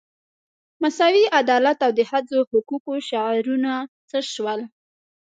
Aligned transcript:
مساوي 0.81 1.23
عدالت 1.39 1.77
او 1.85 1.91
د 1.99 2.01
ښځو 2.09 2.37
حقوقو 2.49 2.93
شعارونه 3.09 3.71
څه 4.09 4.17
شول. 4.33 4.59